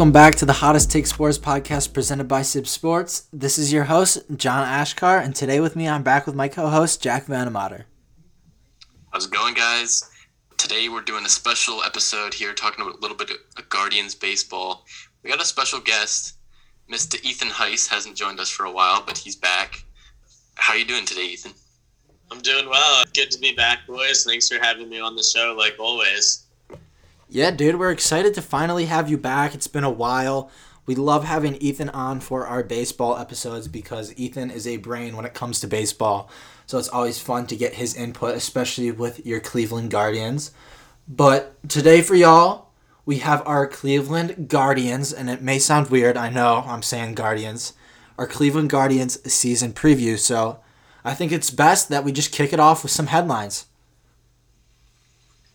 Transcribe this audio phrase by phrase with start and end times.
[0.00, 3.28] Welcome back to the Hottest Take Sports podcast presented by CIBB Sports.
[3.34, 6.68] This is your host, John Achkar, and today with me, I'm back with my co
[6.70, 7.84] host, Jack Vandemotter.
[9.12, 10.10] How's it going, guys?
[10.56, 14.86] Today we're doing a special episode here talking a little bit of Guardians baseball.
[15.22, 16.38] We got a special guest.
[16.90, 17.22] Mr.
[17.22, 19.84] Ethan Heiss hasn't joined us for a while, but he's back.
[20.54, 21.52] How are you doing today, Ethan?
[22.30, 23.04] I'm doing well.
[23.14, 24.24] Good to be back, boys.
[24.24, 26.46] Thanks for having me on the show, like always.
[27.32, 29.54] Yeah, dude, we're excited to finally have you back.
[29.54, 30.50] It's been a while.
[30.84, 35.24] We love having Ethan on for our baseball episodes because Ethan is a brain when
[35.24, 36.28] it comes to baseball.
[36.66, 40.50] So it's always fun to get his input, especially with your Cleveland Guardians.
[41.06, 42.72] But today for y'all,
[43.06, 47.74] we have our Cleveland Guardians, and it may sound weird, I know I'm saying Guardians,
[48.18, 50.18] our Cleveland Guardians season preview.
[50.18, 50.58] So
[51.04, 53.66] I think it's best that we just kick it off with some headlines.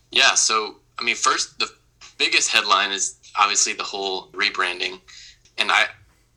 [0.09, 1.69] Yeah, so I mean, first, the
[2.17, 4.99] biggest headline is obviously the whole rebranding,
[5.57, 5.85] and I,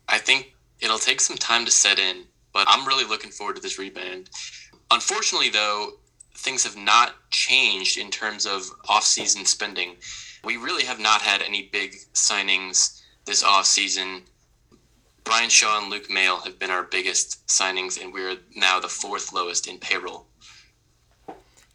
[0.07, 2.25] I think it'll take some time to set in.
[2.51, 4.27] But I'm really looking forward to this rebrand.
[4.89, 5.91] Unfortunately, though,
[6.35, 9.97] things have not changed in terms of off-season spending.
[10.43, 14.23] We really have not had any big signings this off-season.
[15.23, 19.31] Bryan Shaw and Luke Maile have been our biggest signings, and we're now the fourth
[19.31, 20.25] lowest in payroll.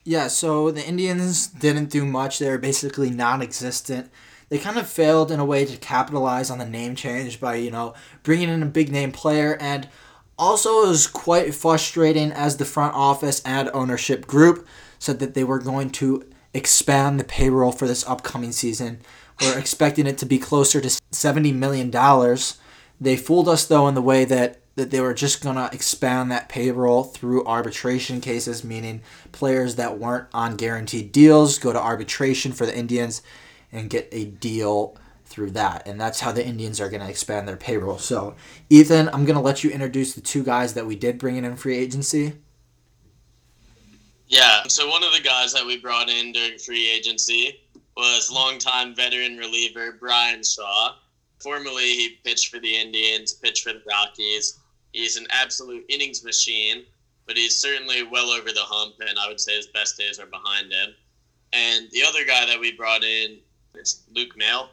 [0.05, 2.39] Yeah, so the Indians didn't do much.
[2.39, 4.11] They were basically non existent.
[4.51, 7.71] They kind of failed in a way to capitalize on the name change by, you
[7.71, 9.57] know, bringing in a big name player.
[9.59, 9.89] And
[10.39, 14.67] also, it was quite frustrating as the front office and ownership group
[14.99, 19.01] said that they were going to expand the payroll for this upcoming season.
[19.41, 21.91] We're expecting it to be closer to $70 million.
[23.01, 26.31] They fooled us, though, in the way that that they were just going to expand
[26.31, 29.03] that payroll through arbitration cases, meaning
[29.33, 33.23] players that weren't on guaranteed deals go to arbitration for the Indians
[33.71, 35.87] and get a deal through that.
[35.87, 37.99] And that's how the Indians are going to expand their payroll.
[37.99, 38.35] So,
[38.71, 41.45] Ethan, I'm going to let you introduce the two guys that we did bring in
[41.45, 42.35] in free agency.
[44.27, 47.61] Yeah, so one of the guys that we brought in during free agency
[47.97, 50.97] was longtime veteran reliever Bryan Shaw.
[51.41, 54.61] Formerly, he pitched for the Indians, pitched for the Rockies,
[54.95, 56.85] He's an absolute innings machine,
[57.27, 60.27] but he's certainly well over the hump, and I would say his best days are
[60.27, 60.95] behind him.
[61.53, 63.39] And the other guy that we brought in
[63.75, 64.71] is Luke Maile.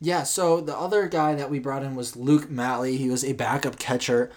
[0.00, 2.82] Yeah, so the other guy that we brought in was Luke Maile.
[2.82, 4.32] He was a backup catcher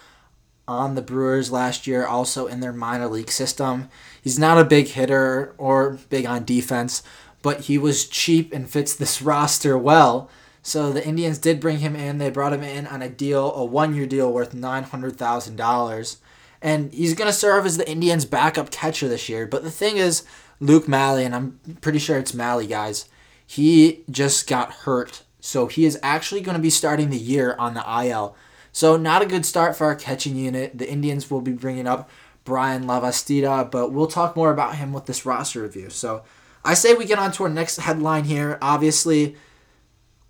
[0.68, 3.88] on the Brewers last year, also in their minor league system.
[4.22, 7.02] He's not a big hitter or big on defense,
[7.42, 10.30] but he was cheap and fits this roster well.
[10.66, 12.18] So the Indians did bring him in.
[12.18, 16.16] They brought him in on a deal, a one-year deal worth nine hundred thousand dollars,
[16.60, 19.46] and he's gonna serve as the Indians' backup catcher this year.
[19.46, 20.24] But the thing is,
[20.58, 23.08] Luke Maile, and I'm pretty sure it's Maile, guys.
[23.46, 27.74] He just got hurt, so he is actually going to be starting the year on
[27.74, 28.34] the IL.
[28.72, 30.76] So not a good start for our catching unit.
[30.76, 32.10] The Indians will be bringing up
[32.44, 35.90] Bryan Lavastida, but we'll talk more about him with this roster review.
[35.90, 36.24] So
[36.64, 38.58] I say we get on to our next headline here.
[38.60, 39.36] Obviously,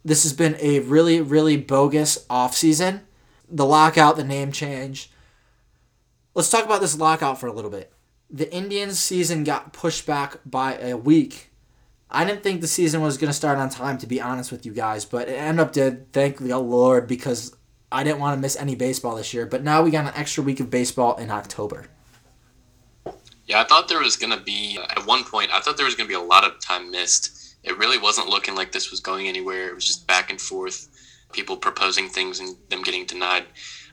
[0.07, 3.01] this has been a really, really bogus offseason.
[3.51, 5.11] The lockout, the name change.
[6.33, 7.93] Let's talk about this lockout for a little bit.
[8.31, 11.51] The Indians season got pushed back by a week.
[12.09, 14.65] I didn't think the season was going to start on time, to be honest with
[14.65, 16.13] you guys, but it ended up did.
[16.13, 17.57] Thank the Lord, because
[17.91, 19.45] I didn't want to miss any baseball this year.
[19.45, 21.89] But now we got an extra week of baseball in October.
[23.47, 25.97] Yeah, I thought there was going to be, at one point, I thought there was
[25.97, 27.36] going to be a lot of time missed
[27.67, 29.69] it really wasn't looking like this was going anywhere.
[29.69, 30.89] It was just back and forth,
[31.33, 33.45] people proposing things and them getting denied.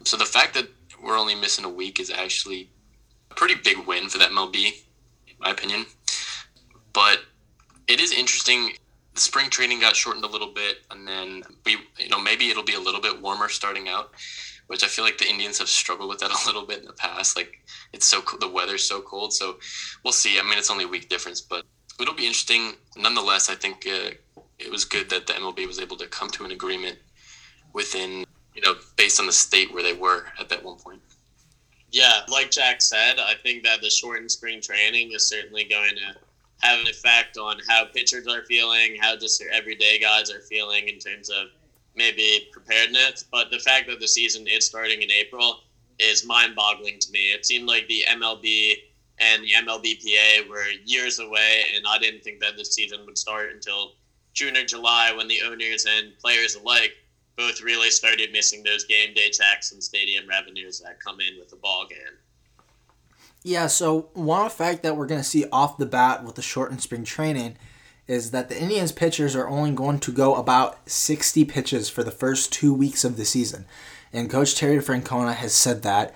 [0.03, 0.67] So the fact that
[1.03, 2.69] we're only missing a week is actually
[3.31, 4.83] a pretty big win for that MLB,
[5.27, 5.85] in my opinion.
[6.93, 7.21] But
[7.87, 8.73] it is interesting.
[9.15, 12.63] The spring training got shortened a little bit, and then we, you know, maybe it'll
[12.63, 14.11] be a little bit warmer starting out,
[14.67, 16.93] which I feel like the Indians have struggled with that a little bit in the
[16.93, 17.35] past.
[17.35, 17.59] Like
[17.91, 19.57] it's so the weather's so cold, so
[20.03, 20.39] we'll see.
[20.39, 21.65] I mean, it's only a week difference, but
[21.99, 22.73] it'll be interesting.
[22.97, 24.11] Nonetheless, I think uh,
[24.59, 26.97] it was good that the MLB was able to come to an agreement
[27.73, 28.25] within,
[28.55, 31.01] you know, based on the state where they were at that one point.
[31.91, 36.19] Yeah, like Jack said, I think that the shortened spring training is certainly going to
[36.67, 40.87] have an effect on how pitchers are feeling, how just their everyday guys are feeling
[40.87, 41.47] in terms of
[41.95, 43.25] maybe preparedness.
[43.31, 45.59] But the fact that the season is starting in April
[45.99, 47.31] is mind boggling to me.
[47.31, 48.75] It seemed like the MLB
[49.19, 53.51] and the MLBPA were years away, and I didn't think that this season would start
[53.51, 53.93] until
[54.33, 56.93] June or July when the owners and players alike
[57.37, 61.49] both really started missing those game day tax and stadium revenues that come in with
[61.49, 62.17] the ball game.
[63.43, 66.81] Yeah, so one effect that we're going to see off the bat with the shortened
[66.81, 67.57] spring training
[68.07, 72.11] is that the Indians pitchers are only going to go about 60 pitches for the
[72.11, 73.65] first two weeks of the season.
[74.11, 76.13] And Coach Terry Francona has said that.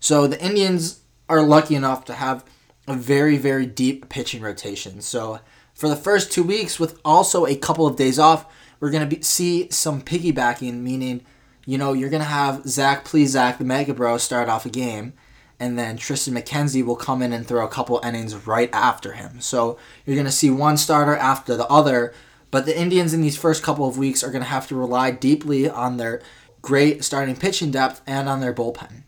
[0.00, 2.44] So the Indians are lucky enough to have
[2.86, 5.00] a very, very deep pitching rotation.
[5.00, 5.40] So
[5.74, 8.46] for the first two weeks, with also a couple of days off,
[8.78, 11.24] we're going to see some piggybacking, meaning,
[11.64, 14.70] you know, you're going to have Zach please, Zach, the Mega Bro, start off a
[14.70, 15.14] game
[15.58, 19.40] and then Tristan McKenzie will come in and throw a couple innings right after him.
[19.40, 22.12] So you're going to see one starter after the other,
[22.50, 25.10] but the Indians in these first couple of weeks are going to have to rely
[25.10, 26.20] deeply on their
[26.60, 29.04] great starting pitching depth and on their bullpen.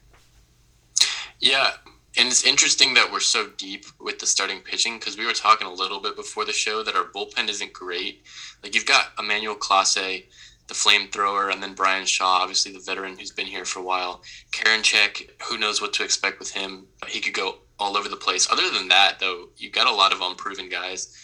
[1.38, 1.72] Yeah,
[2.18, 5.68] and it's interesting that we're so deep with the starting pitching because we were talking
[5.68, 8.24] a little bit before the show that our bullpen isn't great.
[8.62, 10.24] Like you've got Emmanuel Clase,
[10.66, 14.22] the flamethrower, and then Bryan Shaw, obviously the veteran who's been here for a while.
[14.50, 16.86] Karinchak, who knows what to expect with him?
[17.06, 18.50] He could go all over the place.
[18.50, 21.14] Other than that, though, you've got a lot of unproven guys.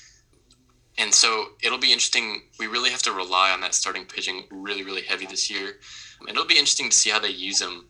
[0.97, 2.43] And so it'll be interesting.
[2.61, 5.73] We really have to rely on that starting pitching really, really heavy this year.
[6.21, 7.89] And it'll be interesting to see how they use them,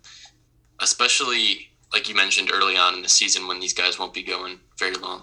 [0.80, 4.58] especially like you mentioned early on in the season when these guys won't be going
[4.80, 5.22] very long.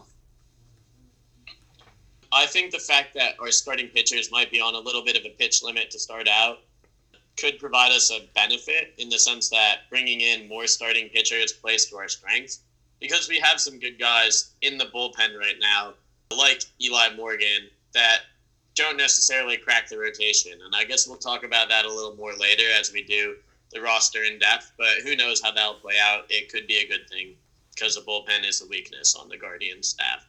[2.31, 5.25] I think the fact that our starting pitchers might be on a little bit of
[5.25, 6.59] a pitch limit to start out
[7.37, 11.87] could provide us a benefit in the sense that bringing in more starting pitchers plays
[11.87, 12.61] to our strengths
[13.01, 15.93] because we have some good guys in the bullpen right now,
[16.33, 18.19] like Eli Morgan, that
[18.75, 20.53] don't necessarily crack the rotation.
[20.63, 23.35] And I guess we'll talk about that a little more later as we do
[23.73, 26.25] the roster in depth, but who knows how that'll play out.
[26.29, 27.35] It could be a good thing
[27.73, 30.27] because the bullpen is a weakness on the Guardian staff.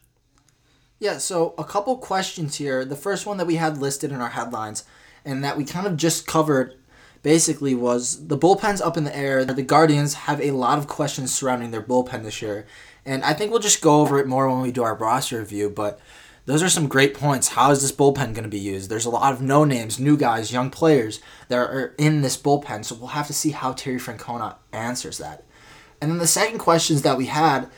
[0.99, 2.85] Yeah, so a couple questions here.
[2.85, 4.85] The first one that we had listed in our headlines
[5.25, 6.75] and that we kind of just covered
[7.23, 9.43] basically was the bullpen's up in the air.
[9.43, 12.65] The Guardians have a lot of questions surrounding their bullpen this year.
[13.05, 15.69] And I think we'll just go over it more when we do our roster review,
[15.69, 15.99] but
[16.45, 17.49] those are some great points.
[17.49, 18.89] How is this bullpen going to be used?
[18.89, 21.21] There's a lot of no names, new guys, young players
[21.53, 25.45] that are in this bullpen, so we'll have to see how Terry Francona answers that.
[26.01, 27.69] And then the second questions that we had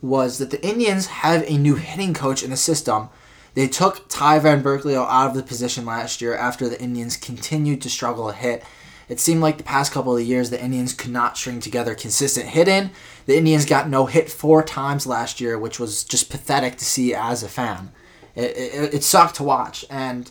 [0.00, 3.08] was that the Indians have a new hitting coach in the system.
[3.54, 7.82] They took Ty Van Burkleo out of the position last year after the Indians continued
[7.82, 8.64] to struggle to hit.
[9.08, 12.46] It seemed like the past couple of years the Indians could not string together consistent
[12.46, 12.90] hitting.
[13.26, 17.14] The Indians got no hit four times last year, which was just pathetic to see
[17.14, 17.90] as a fan.
[18.34, 20.30] It, it, it sucked to watch, and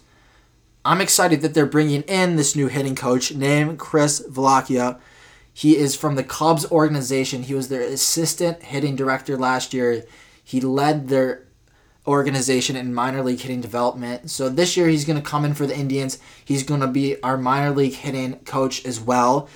[0.88, 4.98] I'm excited that they're bringing in this new hitting coach named Chris Valaika.
[5.54, 7.44] He is from the Cubs organization.
[7.44, 10.06] He was their assistant hitting director last year.
[10.42, 11.44] He led their
[12.08, 14.32] organization in minor league hitting development.
[14.32, 16.20] So this year he's going to come in for the Indians.
[16.46, 19.50] He's going to be our minor league hitting coach as well,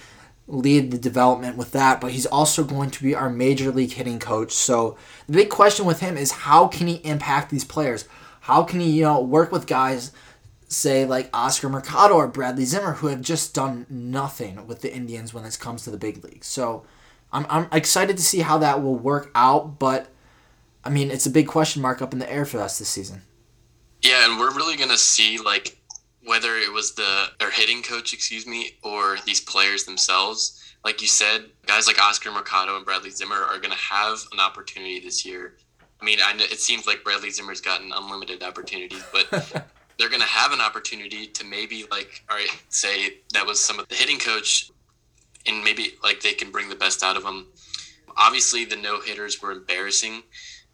[0.49, 4.19] lead the development with that, but he's also going to be our major league hitting
[4.19, 4.51] coach.
[4.51, 8.05] So the big question with him is how can he impact these players?
[8.41, 10.11] How can he, you know, work with guys
[10.71, 15.33] say like Oscar Mercado or Bradley Zimmer, who have just done nothing with the Indians
[15.33, 16.47] when it comes to the big leagues.
[16.47, 16.85] So
[17.31, 20.07] I'm, I'm excited to see how that will work out, but
[20.83, 23.21] I mean, it's a big question mark up in the air for us this season.
[24.01, 25.77] Yeah, and we're really gonna see like
[26.23, 30.57] whether it was the their hitting coach, excuse me, or these players themselves.
[30.83, 34.99] Like you said, guys like Oscar Mercado and Bradley Zimmer are gonna have an opportunity
[34.99, 35.57] this year.
[36.01, 39.67] I mean, I know, it seems like Bradley Zimmer's gotten unlimited opportunities, but
[40.01, 43.79] they're going to have an opportunity to maybe like all right say that was some
[43.79, 44.71] of the hitting coach
[45.45, 47.47] and maybe like they can bring the best out of them
[48.17, 50.23] obviously the no hitters were embarrassing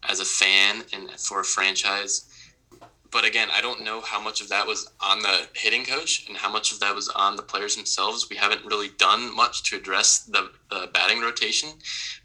[0.08, 2.24] as a fan and for a franchise
[3.10, 6.36] but again i don't know how much of that was on the hitting coach and
[6.38, 8.28] how much of that was on the players themselves.
[8.30, 11.70] We haven't really done much to address the, the batting rotation.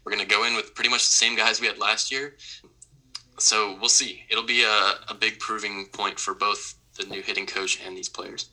[0.04, 2.36] We're going to go in with pretty much the same guys we had last year.
[3.38, 4.22] So we'll see.
[4.30, 8.08] It'll be a, a big proving point for both the new hitting coach and these
[8.08, 8.48] players.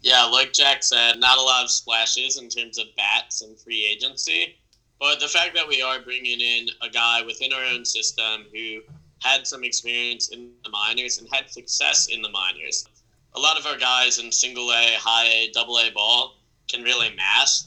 [0.00, 3.84] Yeah, like Jack said, not a lot of splashes in terms of bats and free
[3.84, 4.56] agency.
[5.00, 8.80] But the fact that we are bringing in a guy within our own system who
[9.24, 12.86] had some experience in the minors and had success in the minors.
[13.34, 16.36] A lot of our guys in single A, high A, double A ball
[16.68, 17.62] can really mash.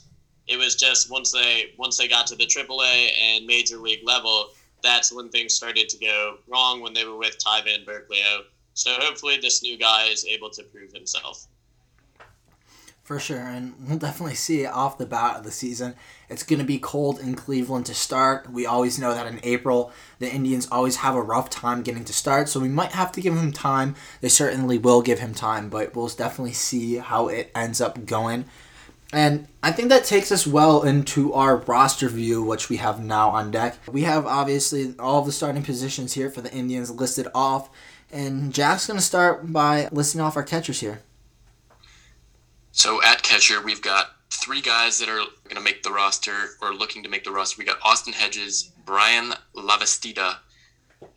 [0.46, 4.04] It was just once they once they got to the triple A and major league
[4.04, 4.50] level,
[4.82, 8.44] that's when things started to go wrong when they were with Ty Van Burkleo
[8.78, 11.48] so hopefully, this new guy is able to prove himself.
[13.02, 15.96] For sure, and we'll definitely see it off the bat of the season.
[16.28, 18.48] It's going to be cold in Cleveland to start.
[18.48, 22.12] We always know that in April, the Indians always have a rough time getting to
[22.12, 23.96] start, so we might have to give him time.
[24.20, 28.44] They certainly will give him time, but we'll definitely see how it ends up going.
[29.12, 33.30] And I think that takes us well into our roster view, which we have now
[33.30, 33.78] on deck.
[33.90, 37.70] We have obviously all the starting positions here for the Indians listed off
[38.10, 41.02] And Jack's going to start by listing off our catchers here.
[42.72, 46.72] So at catcher, we've got three guys that are going to make the roster or
[46.72, 47.56] looking to make the roster.
[47.58, 50.36] We got Austin Hedges, Bryan Lavastida,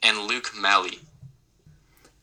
[0.03, 0.99] and Luke Maile.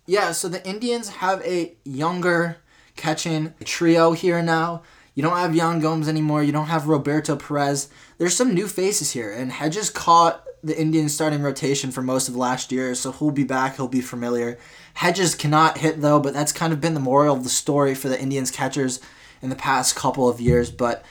[0.06, 2.58] Yeah, so the Indians have a younger
[2.96, 4.82] catching trio here now.
[5.14, 6.42] You don't have Yan Gomes anymore.
[6.42, 7.88] You don't have Roberto Perez.
[8.18, 12.36] There's some new faces here, and Hedges caught the Indians starting rotation for most of
[12.36, 13.76] last year, so he'll be back.
[13.76, 14.58] He'll be familiar.
[14.94, 18.08] Hedges cannot hit though, but that's kind of been the moral of the story for
[18.08, 19.00] the Indians catchers
[19.40, 20.70] in the past couple of years.
[20.70, 21.04] But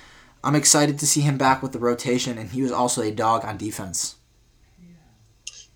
[0.44, 3.46] I'm excited to see him back with the rotation, and he was also a dog
[3.46, 4.16] on defense.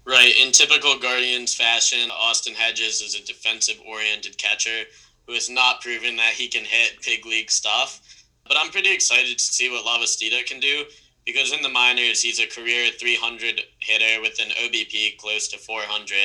[0.06, 0.34] Right.
[0.42, 4.84] In typical Guardians fashion, Austin Hedges is a defensive oriented catcher
[5.28, 8.26] who has not proven that he can hit big league stuff.
[8.48, 10.84] But I'm pretty excited to see what Lavastida can do
[11.26, 16.16] because in the minors, he's a career 300 hitter with an OBP close to 400.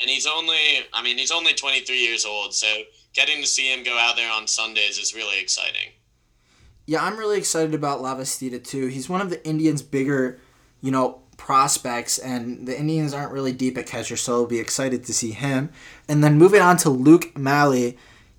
[0.00, 0.58] And he's only,
[0.92, 2.52] I mean, he's only 23 years old.
[2.54, 2.66] So
[3.12, 5.92] getting to see him go out there on Sundays is really exciting.
[6.86, 8.88] Yeah, I'm really excited about Lavastida too.
[8.88, 10.40] He's one of the Indians' bigger,
[10.82, 15.04] you know, prospects, and the Indians aren't really deep at catcher, so I'll be excited
[15.04, 15.70] to see him.
[16.08, 17.94] And then moving on to Luke Maile,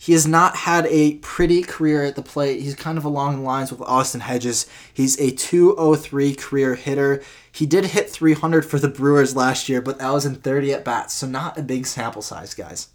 [0.05, 2.61] he has not had a pretty career at the plate.
[2.61, 4.67] He's kind of along the lines with Austin Hedges.
[4.93, 7.23] He's a 203 career hitter.
[7.51, 10.85] He did hit 300 for the Brewers last year, but that was in 30 at
[10.85, 12.89] bats, so not a big sample size, guys.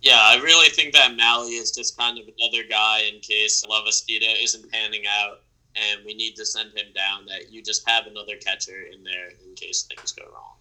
[0.00, 4.44] Yeah, I really think that Maile is just kind of another guy in case Lavastida
[4.44, 5.40] isn't panning out
[5.74, 9.30] and we need to send him down, that you just have another catcher in there
[9.44, 10.54] in case things go wrong.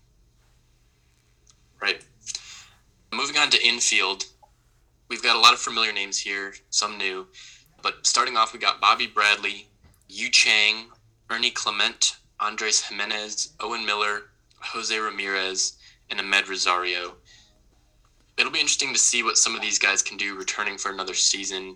[1.80, 2.04] Right.
[3.14, 4.26] Moving on to infield,
[5.10, 7.28] we've got a lot of familiar names here, some new.
[7.82, 9.68] But starting off, we got Bobby Bradley,
[10.08, 10.88] Yu Chang,
[11.30, 14.24] Ernie Clement, Andres Gimenez, Owen Miller,
[14.60, 15.78] Jose Ramirez,
[16.10, 17.16] and Amed Rosario.
[18.38, 21.14] It'll be interesting to see what some of these guys can do returning for another
[21.14, 21.76] season.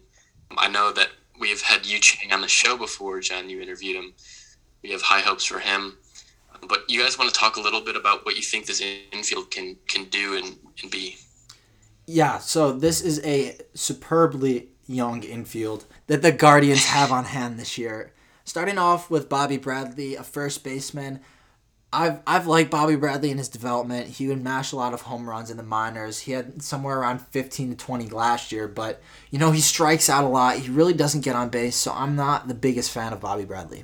[0.57, 3.49] I know that we've had Yu Chang on the show before, John.
[3.49, 4.13] You interviewed him.
[4.81, 5.97] We have high hopes for him.
[6.67, 8.81] But you guys want to talk a little bit about what you think this
[9.11, 11.17] infield can can do and, and be.
[12.07, 17.77] Yeah, so this is a superbly young infield that the Guardians have on hand this
[17.77, 18.13] year.
[18.45, 21.19] Starting off with Bobby Bradley, a first baseman.
[21.91, 24.07] I've I've liked Bobby Bradley in his development.
[24.07, 26.19] He would mash a lot of home runs in the minors.
[26.19, 30.23] He had somewhere around 15 to 20 last year, but you know, he strikes out
[30.23, 30.57] a lot.
[30.57, 33.83] He really doesn't get on base, so I'm not the biggest fan of Bobby Bradley.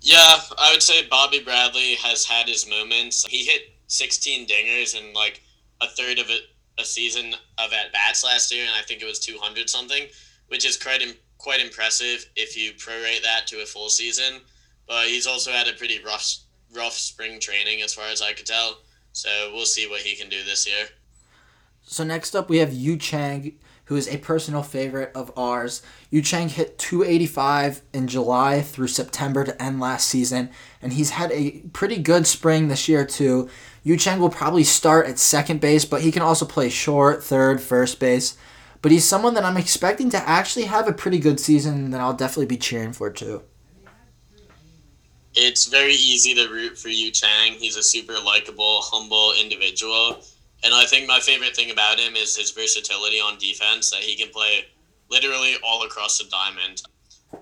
[0.00, 3.24] Yeah, I would say Bobby Bradley has had his moments.
[3.26, 5.42] He hit 16 dingers and like
[5.80, 6.42] a third of it
[6.80, 10.06] a season of at bats last year, and I think it was 200 something,
[10.48, 11.02] which is quite
[11.38, 14.40] quite impressive if you prorate that to a full season.
[14.86, 16.36] But he's also had a pretty rough
[16.74, 18.78] rough spring training as far as I could tell.
[19.12, 20.86] So we'll see what he can do this year.
[21.82, 25.82] So next up we have Yu Chang, who is a personal favorite of ours.
[26.10, 30.50] Yu Chang hit 285 in July through September to end last season,
[30.82, 33.48] and he's had a pretty good spring this year too.
[33.84, 37.60] Yu Chang will probably start at second base, but he can also play short, third,
[37.60, 38.36] first base.
[38.82, 42.14] But he's someone that I'm expecting to actually have a pretty good season that I'll
[42.14, 43.42] definitely be cheering for too
[45.34, 47.52] it's very easy to root for Yu Chang.
[47.52, 50.22] He's a super likable, humble individual.
[50.62, 54.16] And I think my favorite thing about him is his versatility on defense, that he
[54.16, 54.66] can play
[55.10, 56.82] literally all across the diamond.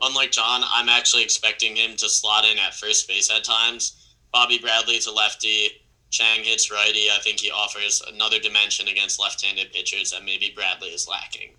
[0.02, 4.14] Unlike John, I'm actually expecting him to slot in at first base at times.
[4.32, 5.68] Bobby Bradley's a lefty.
[6.10, 7.08] Chang hits righty.
[7.10, 11.50] I think he offers another dimension against left handed pitchers that maybe Bradley is lacking.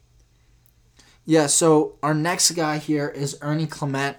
[1.26, 4.18] Yeah, so our next guy here is Ernie Clement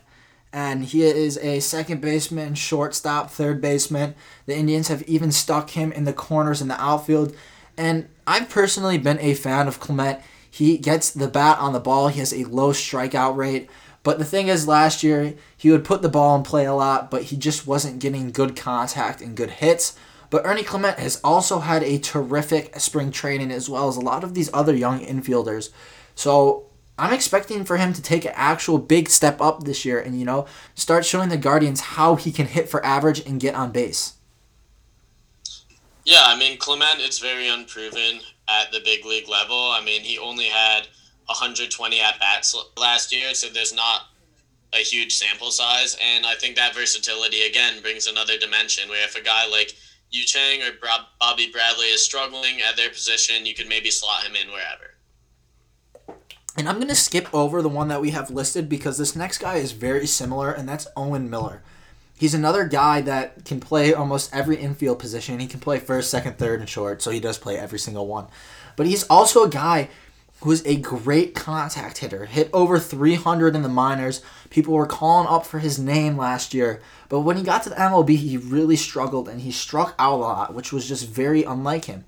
[0.53, 4.15] and he is a second baseman, shortstop, third baseman.
[4.47, 7.35] The Indians have even stuck him in the corners in the outfield.
[7.77, 10.21] And I've personally been a fan of Clement.
[10.51, 13.71] He gets the bat on the ball, he has a low strikeout rate.
[14.03, 17.11] But the thing is, last year, he would put the ball in play a lot,
[17.11, 19.97] but he just wasn't getting good contact and good hits.
[20.31, 24.25] But Ernie Clement has also had a terrific spring training as well as a lot
[24.25, 25.71] of these other young infielders.
[26.15, 26.67] So
[26.99, 30.25] I'm expecting for him to take an actual big step up this year and, you
[30.25, 34.15] know, start showing the Guardians how he can hit for average and get on base.
[36.05, 38.21] Yeah, I mean, Clement is very unproven
[38.61, 39.57] at the big league level.
[39.57, 40.89] I mean, he only had
[41.27, 44.03] 120 at bats last year, so there's not
[44.73, 45.97] a huge sample size.
[46.03, 49.75] And I think that versatility, again, brings another dimension where if a guy like
[50.11, 50.71] Yu Chang or
[51.21, 54.91] Bobby Bradley is struggling at their position, you could maybe slot him in wherever.
[56.57, 59.39] And I'm going to skip over the one that we have listed because this next
[59.39, 61.63] guy is very similar, and that's Owen Miller.
[62.21, 65.41] He's another guy that can play almost every infield position.
[65.41, 68.27] He can play first, second, third, and short, so he does play every single one.
[68.77, 69.89] But he's also a guy
[70.43, 72.27] who is a great contact hitter.
[72.27, 74.21] Hit over 300 in the minors.
[74.51, 76.83] People were calling up for his name last year.
[77.09, 80.17] But when he got to the MLB, he really struggled and he struck out a
[80.17, 82.05] lot, which was just very unlike him.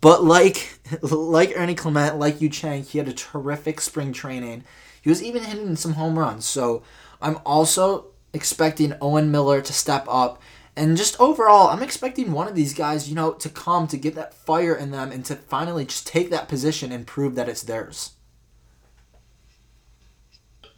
[0.00, 4.62] But like like Ernie Clement, like Yu Chang, he had a terrific spring training.
[5.00, 6.44] He was even hitting some home runs.
[6.44, 6.84] So
[7.20, 10.40] I'm also expecting Owen Miller to step up.
[10.74, 14.14] And just overall, I'm expecting one of these guys, you know, to come to get
[14.14, 17.62] that fire in them and to finally just take that position and prove that it's
[17.62, 18.12] theirs.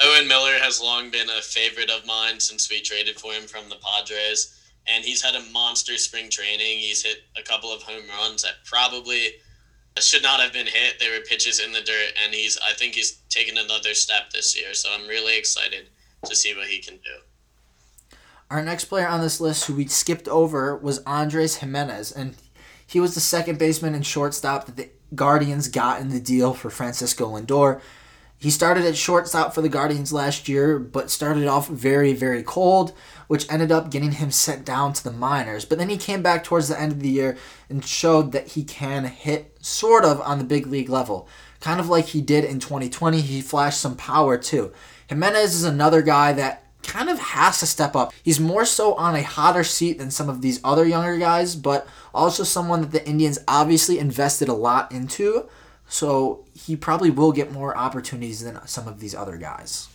[0.03, 3.69] Owen Miller has long been a favorite of mine since we traded for him from
[3.69, 4.61] the Padres.
[4.87, 6.79] And he's had a monster spring training.
[6.79, 9.35] He's hit a couple of home runs that probably
[10.01, 10.99] should not have been hit.
[10.99, 14.59] They were pitches in the dirt, and he's I think he's taken another step this
[14.59, 14.75] year.
[14.75, 15.89] So I'm really excited
[16.25, 17.17] to see what he can do.
[18.55, 22.37] Our next player on this list who we skipped over was Andres Gimenez, and
[22.87, 26.71] he was the second baseman and shortstop that the Guardians got in the deal for
[26.71, 27.81] Francisco Lindor.
[28.39, 32.93] He started at shortstop for the Guardians last year, but started off very, very cold,
[33.27, 35.65] which ended up getting him sent down to the minors.
[35.65, 37.37] But then he came back towards the end of the year
[37.69, 41.29] and showed that he can hit sort of on the big league level.
[41.59, 44.73] Kind of like he did in 2020, he flashed some power too.
[45.09, 48.13] Gimenez is another guy that kind of has to step up.
[48.23, 51.87] He's more so on a hotter seat than some of these other younger guys, but
[52.15, 55.49] also someone that the Indians obviously invested a lot into.
[55.89, 59.89] So he probably will get more opportunities than some of these other guys.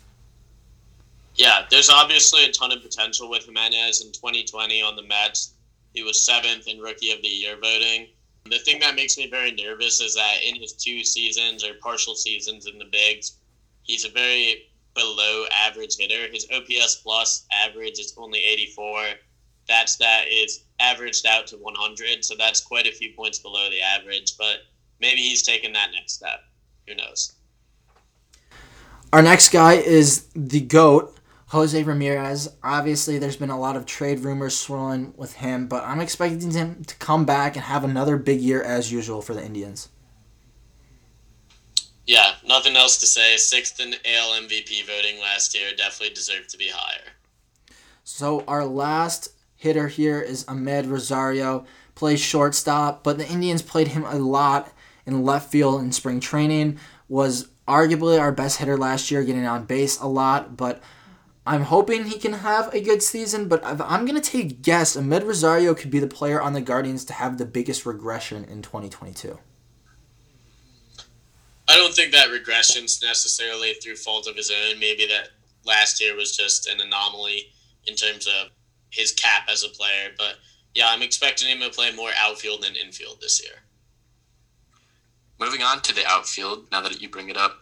[1.35, 5.53] Yeah, there's obviously a ton of potential with Gimenez in 2020 on the Mets.
[5.93, 8.07] He was seventh in Rookie of the Year voting.
[8.45, 12.15] The thing that makes me very nervous is that in his two seasons or partial
[12.15, 13.37] seasons in the bigs,
[13.83, 16.31] he's a very below average hitter.
[16.31, 19.03] His OPS plus average is only 84.
[19.67, 23.81] That stat is averaged out to 100, so that's quite a few points below the
[23.81, 24.37] average.
[24.37, 24.57] But
[24.99, 26.41] maybe he's taken that next step.
[26.87, 27.33] Who knows?
[29.13, 32.47] Our next guy is the GOAT, Jose Ramirez.
[32.63, 36.83] Obviously, there's been a lot of trade rumors swirling with him, but I'm expecting him
[36.83, 39.89] to come back and have another big year as usual for the Indians.
[42.09, 43.37] Yeah, nothing else to say.
[43.37, 47.11] Sixth in AL MVP voting last year, definitely deserved to be higher.
[48.03, 54.05] So our last hitter here is Amed Rosario, plays shortstop, but the Indians played him
[54.05, 54.73] a lot
[55.05, 56.79] in left field in spring training.
[57.07, 60.81] Was arguably our best hitter last year, getting on base a lot, but
[61.45, 64.97] I'm hoping he can have a good season, but I'm going to take guess.
[64.97, 68.63] Amed Rosario could be the player on the Guardians to have the biggest regression in
[68.63, 69.37] 2022.
[71.69, 74.79] I don't think that regression's necessarily through fault of his own.
[74.79, 75.29] Maybe that
[75.65, 77.53] last year was just an anomaly
[77.85, 78.49] in terms of
[78.89, 80.09] his cap as a player.
[80.17, 80.35] But
[80.73, 83.53] yeah, I'm expecting him to play more outfield than infield this year.
[85.39, 87.59] Moving on to the outfield, now that you bring it up,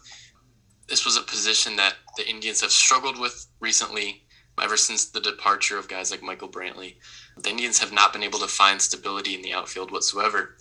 [0.88, 4.24] this was a position that the Indians have struggled with recently,
[4.62, 6.96] ever since the departure of guys like Michael Brantley.
[7.38, 10.56] The Indians have not been able to find stability in the outfield whatsoever.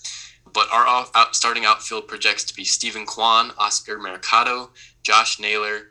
[0.57, 4.71] But our out, starting outfield projects to be Steven Kwan, Oscar Mercado,
[5.03, 5.89] Josh Naylor,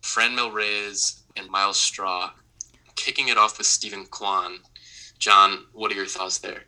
[0.00, 2.30] Franmil Reyes, and Myles Straw.
[2.94, 4.60] Kicking it off with Steven Kwan.
[5.18, 6.62] John, what are your thoughts there?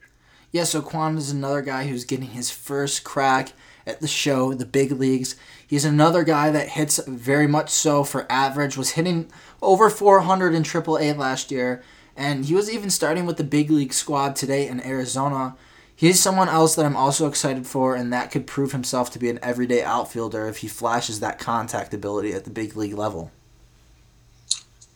[0.51, 3.53] Yeah, so Kwan is another guy who's getting his first crack
[3.87, 5.37] at the show, the big leagues.
[5.64, 9.31] He's another guy that hits very much so for average, was hitting
[9.62, 11.85] over 400 in AAA last year,
[12.16, 15.57] and he was even starting with the big league squad today in Arizona.
[15.98, 19.30] He's someone else that I'm also excited for, and that could prove himself to be
[19.30, 23.32] an everyday outfielder if he flashes that contact ability at the big league level.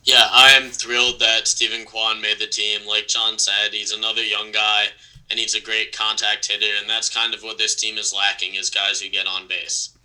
[0.05, 2.87] Yeah, I am thrilled that Steven Kwan made the team.
[2.87, 4.91] Like John said, he's another young guy
[5.29, 8.55] and he's a great contact hitter, and that's kind of what this team is lacking
[8.55, 9.97] is guys who get on base.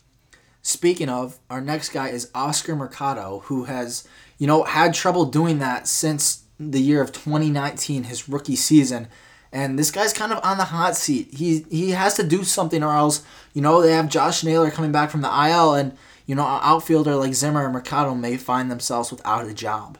[0.63, 4.07] Speaking of, our next guy is Oscar Mercado, who has,
[4.39, 9.10] you know, had trouble doing that since the year of 2019, his rookie season.
[9.51, 11.33] And this guy's kind of on the hot seat.
[11.33, 14.91] He he has to do something or else, you know, they have Josh Naylor coming
[14.91, 18.69] back from the IL and, you know, an outfielder like Zimmer and Mercado may find
[18.69, 19.97] themselves without a job.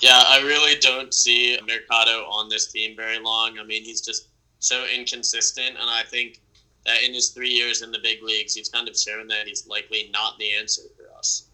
[0.00, 3.58] Yeah, I really don't see Mercado on this team very long.
[3.58, 6.40] I mean, he's just so inconsistent, and I think
[6.86, 9.66] that in his three years in the big leagues, he's kind of shown that he's
[9.66, 11.48] likely not the answer for us.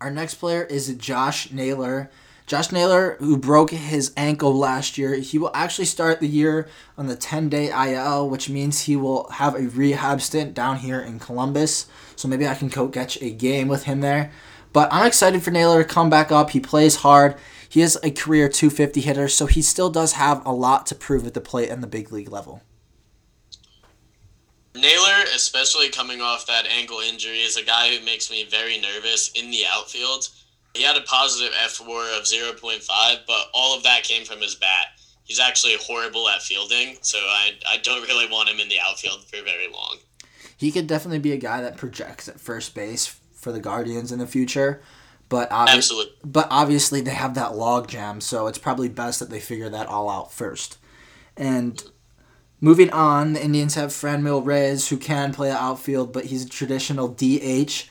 [0.00, 2.10] Our next player is Josh Naylor.
[2.46, 7.06] Josh Naylor, who broke his ankle last year, he will actually start the year on
[7.06, 11.18] the 10 day IL, which means he will have a rehab stint down here in
[11.18, 11.86] Columbus.
[12.16, 14.30] So maybe I can co catch a game with him there.
[14.74, 16.50] But I'm excited for Naylor to come back up.
[16.50, 17.36] He plays hard.
[17.66, 21.26] He is a career 250 hitter, so he still does have a lot to prove
[21.26, 22.62] at the plate and the big league level.
[24.74, 29.30] Naylor, especially coming off that ankle injury, is a guy who makes me very nervous
[29.34, 30.28] in the outfield.
[30.74, 34.86] He had a positive fWAR of 0.5, but all of that came from his bat.
[35.22, 39.24] He's actually horrible at fielding, so I, I don't really want him in the outfield
[39.24, 39.98] for very long.
[40.56, 44.18] He could definitely be a guy that projects at first base for the Guardians in
[44.18, 44.82] the future.
[45.28, 46.12] But obvi- Absolutely.
[46.24, 49.86] but obviously they have that log jam, so it's probably best that they figure that
[49.86, 50.78] all out first.
[51.36, 51.82] And
[52.60, 56.48] moving on, the Indians have Franmil Reyes, who can play the outfield, but he's a
[56.48, 57.88] traditional DH.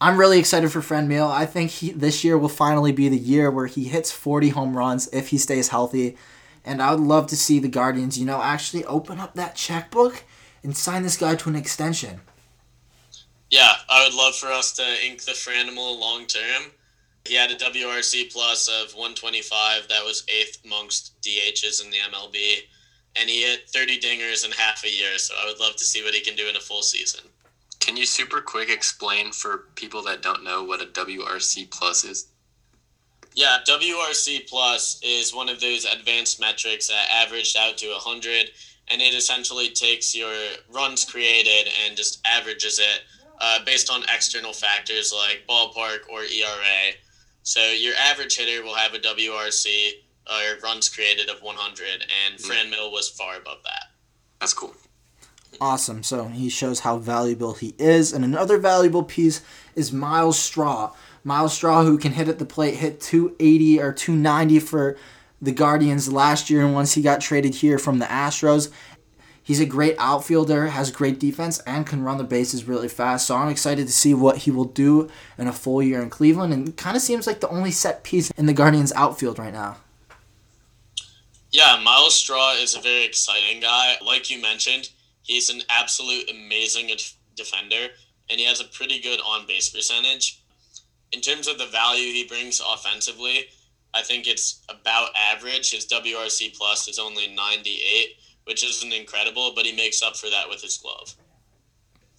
[0.00, 1.30] I'm really excited for Franmil.
[1.30, 4.76] I think he, this year will finally be the year where he hits 40 home
[4.76, 6.16] runs if he stays healthy.
[6.64, 10.24] And I would love to see the Guardians, you know, actually open up that checkbook
[10.62, 12.20] and sign this guy to an extension.
[13.50, 16.72] Yeah, I would love for us to ink the Franimal long term.
[17.24, 19.88] He had a WRC plus of 125.
[19.88, 22.58] That was eighth amongst DHs in the MLB.
[23.16, 26.02] And he hit 30 dingers in half a year, so I would love to see
[26.02, 27.20] what he can do in a full season.
[27.84, 32.28] Can you super quick explain for people that don't know what a WRC plus is?
[33.34, 38.52] Yeah, WRC plus is one of those advanced metrics that averaged out to 100,
[38.88, 40.34] and it essentially takes your
[40.70, 43.02] runs created and just averages it
[43.42, 46.94] uh, based on external factors like ballpark or ERA.
[47.42, 49.90] So your average hitter will have a WRC
[50.26, 53.88] or runs created of 100, and Franmil was far above that.
[54.40, 54.74] That's cool.
[55.60, 56.02] Awesome.
[56.02, 58.12] So he shows how valuable he is.
[58.12, 59.42] And another valuable piece
[59.74, 60.92] is Myles Straw.
[61.22, 64.96] Myles Straw, who can hit at the plate, hit 280 or 290 for
[65.40, 66.64] the Guardians last year.
[66.64, 68.70] And once he got traded here from the Astros,
[69.42, 73.26] he's a great outfielder, has great defense, and can run the bases really fast.
[73.26, 76.52] So I'm excited to see what he will do in a full year in Cleveland.
[76.52, 79.78] And kind of seems like the only set piece in the Guardians outfield right now.
[81.54, 83.94] Yeah, Myles Straw is a very exciting guy.
[84.04, 84.90] Like you mentioned,
[85.24, 86.90] he's an absolute amazing
[87.34, 87.88] defender,
[88.30, 90.42] and he has a pretty good on base percentage.
[91.12, 93.46] In terms of the value he brings offensively,
[93.94, 95.72] I think it's about average.
[95.72, 100.48] His WRC plus is only 98, which isn't incredible, but he makes up for that
[100.48, 101.14] with his glove.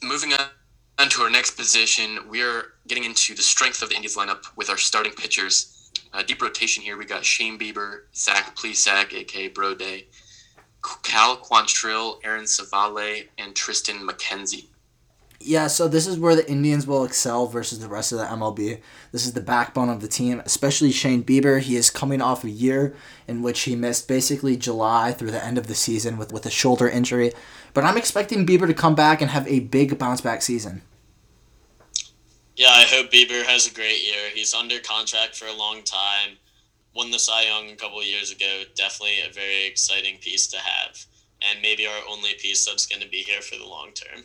[0.02, 4.16] Moving on to our next position, we are getting into the strength of the Indians
[4.16, 5.92] lineup with our starting pitchers.
[6.14, 6.98] Uh, deep rotation here.
[6.98, 10.08] We got Shane Bieber, Zach Plesac, aka Bro Day,
[11.16, 14.66] Cal Quantrill, Aaron Civale, and Tristan McKenzie.
[15.40, 18.82] Yeah, so this is where the Indians will excel versus the rest of the MLB.
[19.14, 21.62] This is the backbone of the team, especially Shane Bieber.
[21.62, 22.98] He is coming off a year
[23.30, 26.52] in which he missed basically July through the end of the season with, with a
[26.52, 27.32] shoulder injury.
[27.74, 30.82] But I'm expecting Bieber to come back and have a big bounce back season.
[32.58, 34.32] Yeah, I hope Bieber has a great year.
[34.34, 36.36] He's under contract for a long time.
[36.96, 38.64] Won the Cy Young a couple years ago.
[38.76, 41.06] Definitely a very exciting piece to have.
[41.48, 44.24] And maybe our only piece that's going to be here for the long term.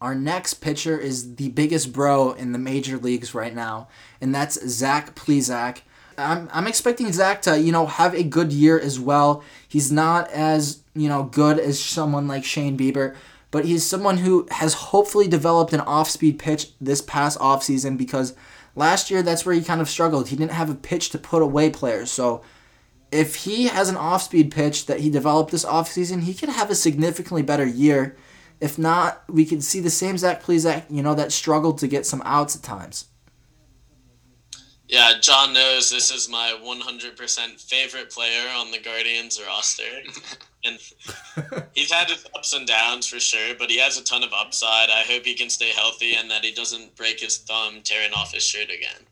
[0.00, 3.88] Our next pitcher is the biggest bro in the major leagues right now,
[4.20, 5.82] and that's Zach Plesac.
[6.16, 9.44] I'm, I'm expecting Zach to, you know, have a good year as well.
[9.68, 13.14] He's not as, you know, good as someone like Shane Bieber,
[13.50, 18.34] but he's someone who has hopefully developed an off-speed pitch this past offseason because
[18.80, 20.28] last year that's where he kind of struggled.
[20.28, 22.10] He didn't have a pitch to put away players.
[22.10, 22.42] So
[23.12, 26.74] if he has an off-speed pitch that he developed this offseason, he could have a
[26.74, 28.16] significantly better year.
[28.60, 32.06] If not, we could see the same Zach Plesac, you know, that struggled to get
[32.06, 33.09] some outs at times.
[34.90, 39.84] Yeah, John knows this is my 100% favorite player on the Guardians roster.
[40.64, 40.80] and
[41.76, 44.90] he's had his ups and downs for sure, but he has a ton of upside.
[44.90, 48.34] I hope he can stay healthy and that he doesn't break his thumb tearing off
[48.34, 49.06] his shirt again.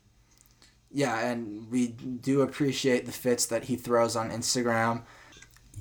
[0.90, 5.02] Yeah, and we do appreciate the fits that he throws on Instagram.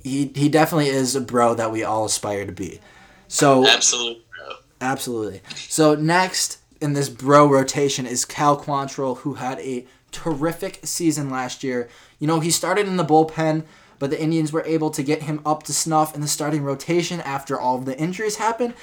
[0.04, 2.80] He he definitely is a bro that we all aspire to be.
[3.28, 4.58] So absolutely, bro.
[4.80, 5.42] Absolutely.
[5.56, 11.64] So next in this bro rotation is Cal Quantrill, who had a terrific season last
[11.64, 11.90] year.
[12.20, 13.66] You know, he started in the bullpen,
[14.00, 17.20] but the Indians were able to get him up to snuff in the starting rotation
[17.22, 18.74] after all of the injuries happened.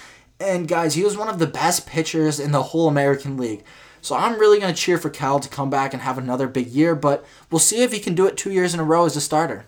[0.41, 3.65] And guys, he was one of the best pitchers in the whole American League.
[4.01, 6.67] So I'm really going to cheer for Cal to come back and have another big
[6.67, 9.17] year, but we'll see if he can do it two years in a row as
[9.17, 9.67] a starter.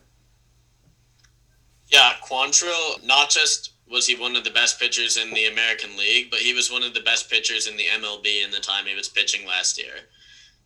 [1.88, 6.30] Yeah, Quantrill, not just was he one of the best pitchers in the American League,
[6.30, 8.96] but he was one of the best pitchers in the MLB in the time he
[8.96, 9.94] was pitching last year.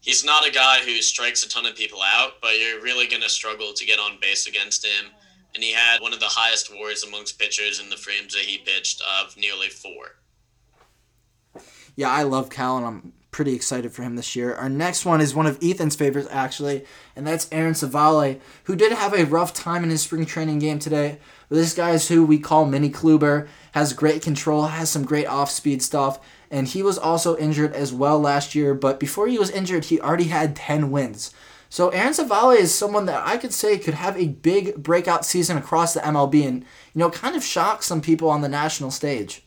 [0.00, 3.22] He's not a guy who strikes a ton of people out, but you're really going
[3.22, 5.10] to struggle to get on base against him.
[5.54, 8.58] And he had one of the highest WARs amongst pitchers in the frames that he
[8.58, 10.16] pitched of nearly four.
[11.96, 14.54] Yeah, I love Cal, and I'm pretty excited for him this year.
[14.54, 18.92] Our next one is one of Ethan's favorites, actually, and that's Aaron Civale, who did
[18.92, 21.18] have a rough time in his spring training game today.
[21.50, 25.50] This guy is who we call Mini Kluber, has great control, has some great off
[25.50, 28.72] speed stuff, and he was also injured as well last year.
[28.72, 31.34] But before he was injured, he already had 10 wins.
[31.68, 35.56] So Aaron Civale is someone that I could say could have a big breakout season
[35.56, 39.44] across the MLB and, you know, kind of shock some people on the national stage.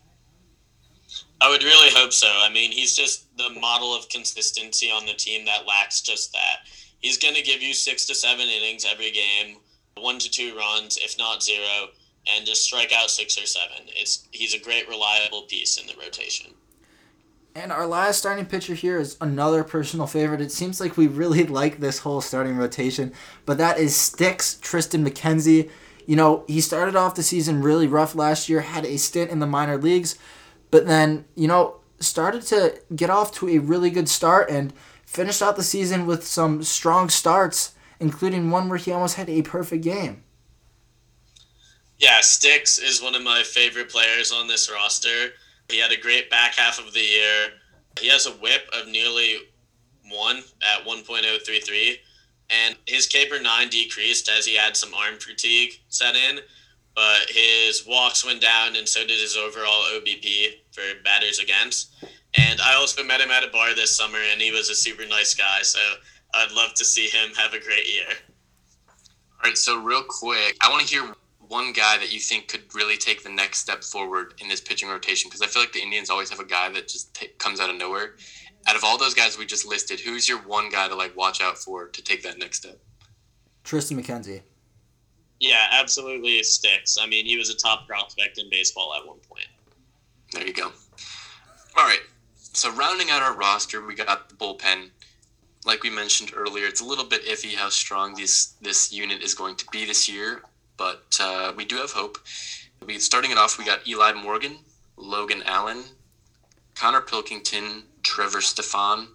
[1.42, 2.28] I would really hope so.
[2.28, 6.60] I mean, he's just the model of consistency on the team that lacks just that.
[7.00, 9.58] He's going to give you six to seven innings every game,
[9.98, 11.90] one to two runs, if not zero,
[12.34, 13.88] and just strike out six or seven.
[13.88, 16.52] It's he's a great, reliable piece in the rotation.
[17.56, 20.42] And our last starting pitcher here is another personal favorite.
[20.42, 23.14] It seems like we really like this whole starting rotation,
[23.46, 25.70] but that is Sticks Tristan McKenzie.
[26.06, 29.40] You know, he started off the season really rough last year, had a stint in
[29.40, 30.18] the minor leagues,
[30.72, 34.74] but then, you know, started to get off to a really good start and
[35.06, 39.42] finished out the season with some strong starts, including one where he almost had a
[39.42, 40.24] perfect game.
[41.98, 45.30] Yeah, Sticks is one of my favorite players on this roster.
[45.70, 47.54] He had a great back half of the year.
[47.98, 49.38] He has a whip of nearly
[50.10, 51.96] one at 1.033,
[52.50, 56.39] and his K per 9 decreased as he had some arm fatigue set in,
[56.94, 61.94] but his walks went down, and so did his overall OBP for batters against.
[62.38, 65.06] And I also met him at a bar this summer, and he was a super
[65.06, 65.80] nice guy, so
[66.34, 68.08] I'd love to see him have a great year.
[68.08, 71.13] All right, so real quick, I want to hear
[71.48, 74.89] one guy that you think could really take the next step forward in this pitching
[74.89, 75.30] rotation?
[75.30, 77.69] Because I feel like the Indians always have a guy that just t- comes out
[77.69, 78.15] of nowhere.
[78.65, 81.41] Out of all those guys we just listed, who's your one guy to like watch
[81.41, 82.80] out for to take that next step?
[83.63, 84.41] Tristan McKenzie.
[85.39, 86.98] Yeah, absolutely sticks.
[87.00, 89.48] I mean, he was a top prospect in baseball at one point.
[90.32, 90.72] There you go.
[91.78, 92.00] All right.
[92.36, 94.89] So rounding out our roster, we got the bullpen.
[95.65, 99.34] Like we mentioned earlier, it's a little bit iffy how strong this this unit is
[99.34, 100.41] going to be this year
[100.78, 102.17] but uh, we do have hope.
[102.86, 103.58] We starting it off.
[103.58, 104.58] We got Eli Morgan,
[104.97, 105.84] Logan Allen,
[106.76, 109.08] Connor Pilkington, Trevor Stephan,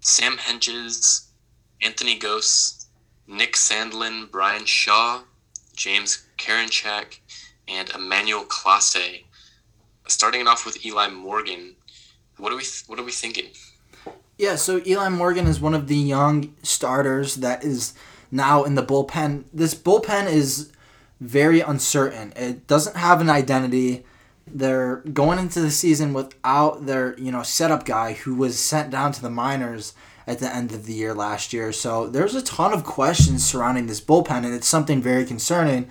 [0.00, 1.26] Sam Hentges,
[1.82, 2.86] Anthony Gose,
[3.26, 5.22] Nick Sandlin, Bryan Shaw,
[5.74, 7.18] James Karinchak,
[7.66, 9.24] and Emmanuel Clase.
[10.06, 11.74] Starting it off with Eli Morgan,
[12.36, 13.50] what are we what are we thinking?
[14.38, 17.92] Yeah, so Eli Morgan is one of the young starters that is
[18.30, 19.44] now in the bullpen.
[19.52, 20.70] This bullpen is
[21.20, 22.32] very uncertain.
[22.36, 24.04] It doesn't have an identity.
[24.46, 29.10] They're going into the season without their, you know, setup guy who was sent down
[29.12, 29.92] to the minors
[30.24, 31.72] at the end of the year last year.
[31.72, 35.90] So there's a ton of questions surrounding this bullpen, and it's something very concerning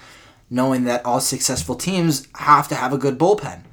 [0.49, 3.63] knowing that all successful teams have to have a good bullpen.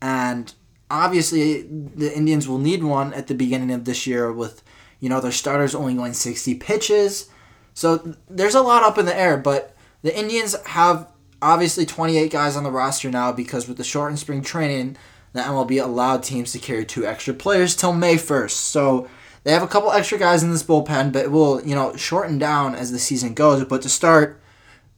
[0.00, 0.54] And
[0.94, 4.62] obviously, the Indians will need one at the beginning of this year with,
[5.00, 7.28] you know, their starters only going 60 pitches.
[7.74, 11.08] So there's a lot up in the air, but the Indians have
[11.42, 14.96] obviously 28 guys on the roster now because with the shortened spring training,
[15.32, 18.50] the MLB allowed teams to carry two extra players till May 1st.
[18.52, 19.08] So
[19.42, 22.38] they have a couple extra guys in this bullpen, but it will, you know, shorten
[22.38, 23.64] down as the season goes.
[23.64, 24.40] But to start,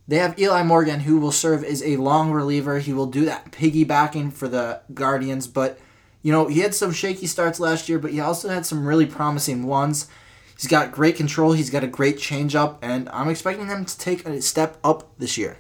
[0.07, 2.79] they have Eli Morgan, who will serve as a long reliever.
[2.79, 5.49] He will do that piggybacking for the Guardians.
[5.49, 5.81] But,
[6.27, 9.07] you know, he had some shaky starts last year, but he also had some really
[9.07, 10.09] promising ones.
[10.57, 11.53] He's got great control.
[11.53, 15.39] He's got a great changeup, and I'm expecting him to take a step up this
[15.39, 15.59] year.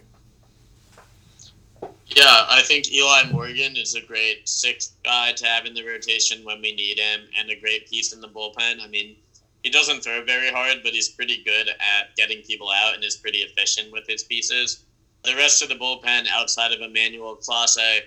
[2.07, 6.45] Yeah, I think Eli Morgan is a great sixth guy to have in the rotation
[6.45, 8.83] when we need him, and a great piece in the bullpen.
[8.83, 9.15] I mean,
[9.63, 13.15] he doesn't throw very hard, but he's pretty good at getting people out and is
[13.15, 14.83] pretty efficient with his pieces.
[15.23, 18.01] The rest of the bullpen, outside of Emmanuel Clase,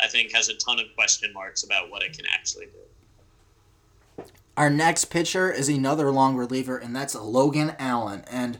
[0.00, 4.24] I think has a ton of question marks about what it can actually do.
[4.56, 8.22] Our next pitcher is another long reliever, and that's Logan Allen.
[8.30, 8.58] And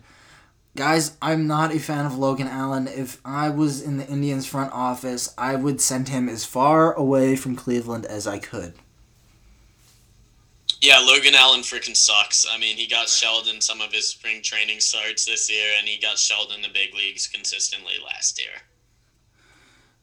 [0.74, 2.88] guys, I'm not a fan of Logan Allen.
[2.88, 7.36] If I was in the Indians front office, I would send him as far away
[7.36, 8.74] from Cleveland as I could.
[10.80, 12.44] Yeah, Logan Allen freaking sucks.
[12.50, 15.88] I mean, he got shelled in some of his spring training starts this year, and
[15.88, 18.50] he got shelled in the big leagues consistently last year.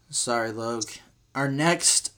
[0.10, 0.90] Sorry, Logue.
[1.34, 2.12] Our next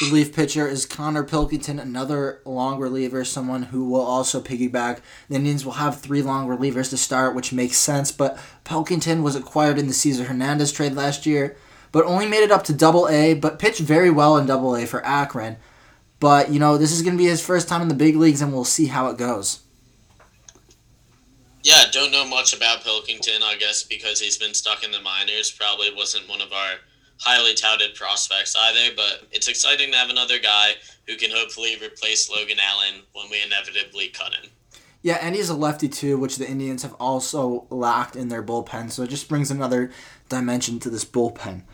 [0.00, 5.00] relief pitcher is Connor Pilkington, another long reliever, someone who will also piggyback.
[5.28, 9.36] The Indians will have three long relievers to start, which makes sense, but Pilkington was
[9.36, 11.56] acquired in the Cesar Hernandez trade last year,
[11.92, 14.86] but only made it up to double A, but pitched very well in double A
[14.86, 15.56] for Akron.
[16.18, 18.40] But, you know, this is going to be his first time in the big leagues,
[18.40, 19.60] and we'll see how it goes.
[21.62, 25.50] Yeah, don't know much about Pilkington, I guess, because he's been stuck in the minors.
[25.50, 26.76] Probably wasn't one of our
[27.18, 28.94] highly touted prospects either.
[28.96, 30.72] But it's exciting to have another guy
[31.06, 34.50] who can hopefully replace Logan Allen when we inevitably cut him.
[35.02, 38.90] Yeah, and he's a lefty too, which the Indians have also lacked in their bullpen.
[38.90, 39.90] So it just brings another
[40.30, 41.64] dimension to this bullpen.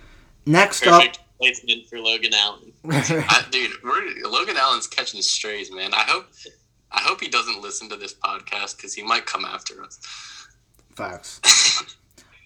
[0.47, 2.73] Next Perfect up, placement for Logan Allen.
[2.91, 3.71] I, dude,
[4.25, 5.95] Logan Allen's catching strays, man.
[5.95, 6.27] I hope,
[6.91, 10.01] I hope he doesn't listen to this podcast because he might come after us.
[10.97, 11.41] Facts.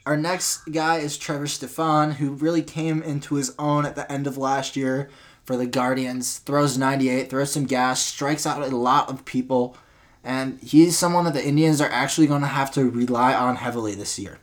[0.07, 4.27] Our next guy is Trevor Stephan, who really came into his own at the end
[4.27, 5.09] of last year
[5.45, 6.39] for the Guardians.
[6.39, 9.79] Throws 98, throws some gas, strikes out a lot of people,
[10.23, 13.95] and he's someone that the Indians are actually going to have to rely on heavily
[13.95, 14.39] this year.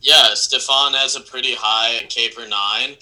[0.00, 2.96] Yeah, Stephan has a pretty high K per nine,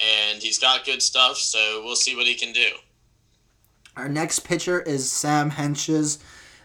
[0.00, 2.68] and he's got good stuff, so we'll see what he can do.
[3.96, 6.18] Our next pitcher is Sam Hentges,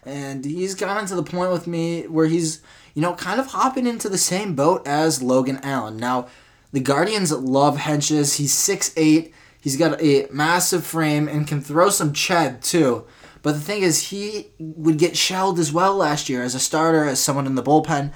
[0.04, 2.62] and he's gotten to the point with me where he's
[2.94, 5.96] you know, kind of hopping into the same boat as Logan Allen.
[5.96, 6.28] Now,
[6.72, 8.36] the Guardians love Hentges.
[8.36, 9.32] He's 6'8.
[9.60, 13.06] He's got a massive frame and can throw some ched too.
[13.42, 17.04] But the thing is, he would get shelled as well last year as a starter,
[17.04, 18.12] as someone in the bullpen.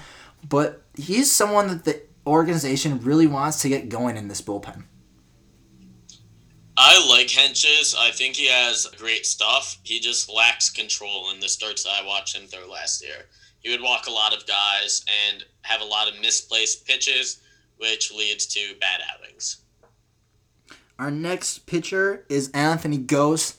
[0.48, 4.84] But he's someone that the organization really wants to get going in this bullpen.
[6.76, 7.94] I like Hentges.
[7.96, 9.78] I think he has great stuff.
[9.82, 13.26] He just lacks control in the starts I watched him throw last year
[13.62, 17.40] he would walk a lot of guys and have a lot of misplaced pitches,
[17.78, 19.58] which leads to bad outings.
[20.98, 23.56] Our next pitcher is Anthony Gose,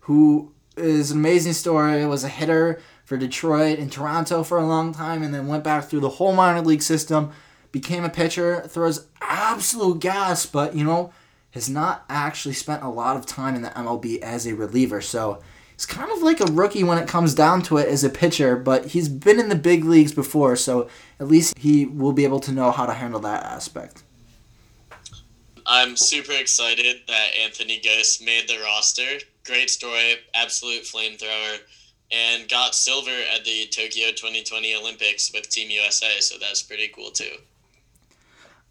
[0.00, 2.04] who is an amazing story.
[2.06, 5.84] Was a hitter for Detroit and Toronto for a long time, and then went back
[5.84, 7.32] through the whole minor league system.
[7.72, 11.12] Became a pitcher, throws absolute gas, but you know
[11.56, 15.00] has not actually spent a lot of time in the MLB as a reliever.
[15.00, 15.40] So
[15.76, 18.56] he's kind of like a rookie when it comes down to it as a pitcher,
[18.56, 20.88] but he's been in the big leagues before, so
[21.20, 24.02] at least he will be able to know how to handle that aspect.
[25.66, 29.18] I'm super excited that Anthony Gose made the roster.
[29.44, 31.58] Great story, absolute flamethrower,
[32.10, 37.10] and got silver at the Tokyo 2020 Olympics with Team USA, so that's pretty cool
[37.10, 37.32] too.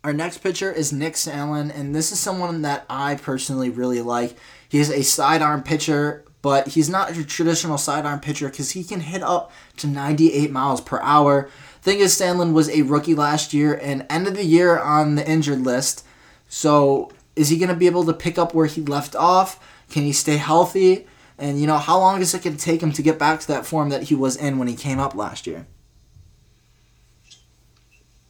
[0.05, 4.37] Our next pitcher is Nick Sandlin, and this is someone that I personally really like.
[4.69, 9.23] He's a sidearm pitcher but he's not a traditional sidearm pitcher because he can hit
[9.23, 11.49] up to 98 miles per hour.
[11.81, 15.61] Thing is, Sandlin was a rookie last year and ended the year on the injured
[15.61, 16.05] list.
[16.47, 19.59] So, is he going to be able to pick up where he left off?
[19.89, 21.07] Can he stay healthy?
[21.39, 23.47] And, you know, how long is it going to take him to get back to
[23.47, 25.65] that form that he was in when he came up last year?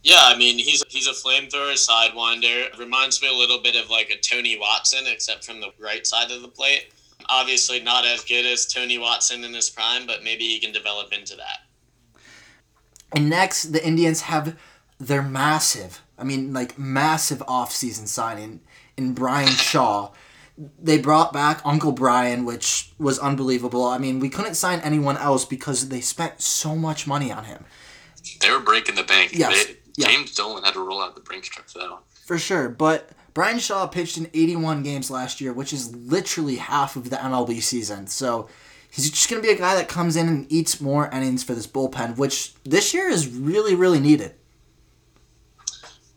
[0.04, 2.78] Yeah, I mean he's he's a flamethrower sidewinder.
[2.80, 6.32] Reminds me a little bit of like a Tony Watson, except from the right side
[6.32, 6.94] of the plate
[7.30, 11.14] obviously not as good as Tony Watson in his prime, but maybe he can develop
[11.14, 11.60] into that.
[13.16, 14.58] And next, the Indians have
[15.00, 18.62] their massive, I mean, like massive offseason signing
[18.98, 20.12] in Bryan Shaw.
[20.58, 23.84] They brought back Uncle Bryan, which was unbelievable.
[23.86, 27.66] I mean, we couldn't sign anyone else because they spent so much money on him.
[28.40, 29.32] They were breaking the bank.
[29.34, 29.66] Yes.
[29.66, 30.08] They, yeah.
[30.08, 32.02] James Dolan had to roll out the Brinks truck for that one.
[32.26, 36.96] For sure, but Bryan Shaw pitched in 81 games last year, which is literally half
[36.96, 38.08] of the MLB season.
[38.08, 38.48] So
[38.90, 41.54] he's just going to be a guy that comes in and eats more innings for
[41.54, 44.36] this bullpen, which this year is really, really needed.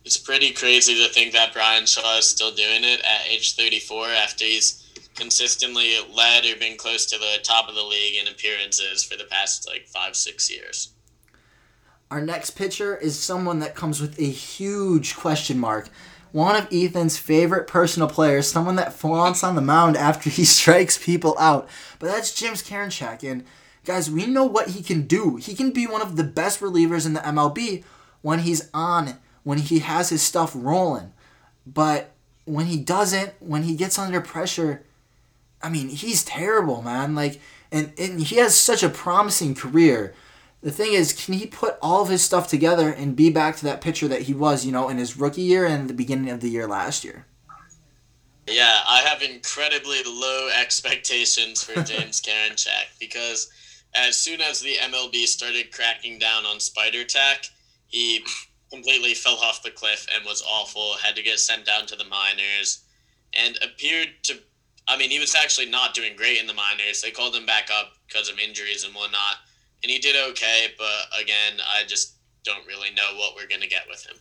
[0.05, 4.07] It's pretty crazy to think that Bryan Shaw is still doing it at age 34
[4.07, 9.03] after he's consistently led or been close to the top of the league in appearances
[9.03, 10.91] for the past like five, six years.
[12.13, 15.91] Our next pitcher is someone that comes with a huge question mark
[16.33, 20.99] one of Ethan's favorite personal players, someone that flaunts on the mound after he strikes
[20.99, 21.69] people out.
[21.99, 23.29] But that's James Karinchak.
[23.29, 23.45] And
[23.85, 25.37] guys, we know what he can do.
[25.37, 27.85] He can be one of the best relievers in the MLB
[28.23, 31.13] when he's on, when he has his stuff rolling.
[31.67, 32.13] But
[32.45, 34.85] when he doesn't, when he gets under pressure,
[35.63, 37.15] I mean, he's terrible, man.
[37.15, 40.15] Like, and, and he has such a promising career
[40.61, 43.65] the thing is, can he put all of his stuff together and be back to
[43.65, 46.41] that pitcher that he was, you know, in his rookie year and the beginning of
[46.41, 47.27] the year last year?
[48.47, 53.51] Yeah, I have incredibly low expectations for James Karinchak because
[53.95, 57.45] as soon as the MLB started cracking down on Spider Tack,
[57.87, 58.25] he
[58.73, 60.95] completely fell off the cliff and was awful.
[61.03, 62.85] Had to get sent down to the minors,
[63.33, 64.39] and appeared to.
[64.89, 67.03] I mean, he was actually not doing great in the minors.
[67.03, 69.37] They called him back up because of injuries and whatnot
[69.83, 70.69] and he did okay.
[70.77, 72.15] But again, I just
[72.45, 74.17] don't really know what we're gonna get with him.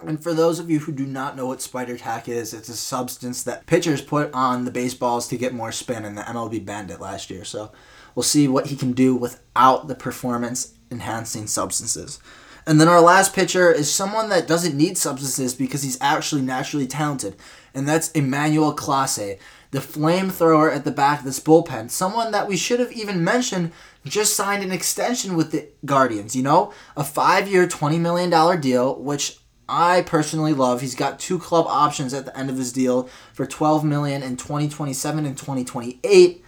[0.00, 2.76] And for those of you who do not know what spider tack is, it's a
[2.76, 6.90] substance that pitchers put on the baseballs to get more spin, and the MLB banned
[6.90, 7.44] it last year.
[7.44, 7.72] So
[8.14, 12.20] we'll see what he can do without the performance enhancing substances.
[12.68, 16.86] And then our last pitcher is someone that doesn't need substances because he's actually naturally
[16.86, 17.34] talented,
[17.72, 19.38] and that's Emmanuel Clase,
[19.70, 21.90] the flamethrower at the back of this bullpen.
[21.90, 23.72] Someone that we should have even mentioned
[24.04, 26.70] just signed an extension with the Guardians, you know?
[26.94, 30.82] A five year, $20 million deal, which I personally love.
[30.82, 34.36] He's got two club options at the end of his deal for 12 million in
[34.36, 36.44] 2027 and 2028.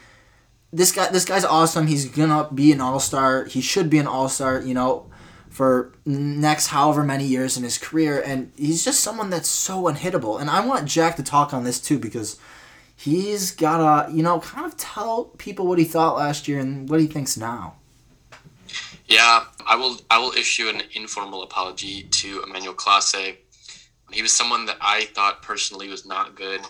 [0.71, 1.87] This guy this guy's awesome.
[1.87, 3.47] He's to be an all-star.
[3.47, 5.10] He should be an all-star, you know,
[5.51, 10.41] for next however many years in his career and he's just someone that's so unhittable.
[10.41, 12.39] And I want Jack to talk on this too because
[12.97, 16.89] he's got to, you know, kind of tell people what he thought last year and
[16.89, 17.75] what he thinks now.
[19.07, 20.01] Yeah, I will.
[20.09, 23.37] I will issue an informal apology to Emmanuel Clase.
[24.13, 26.61] He was someone that I thought personally was not good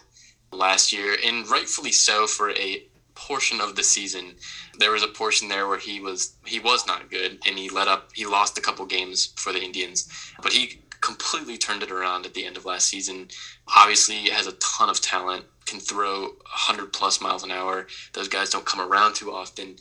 [0.50, 2.82] last year, and rightfully so for a
[3.26, 4.34] portion of the season.
[4.78, 7.88] There was a portion there where he was he was not good, and he let
[7.88, 8.10] up.
[8.14, 10.08] He lost a couple games for the Indians,
[10.42, 13.28] but he completely turned it around at the end of last season.
[13.76, 17.86] Obviously, has a ton of talent, can throw 100 plus miles an hour.
[18.12, 19.76] Those guys don't come around too often